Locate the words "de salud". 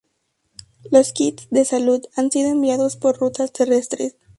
1.51-2.01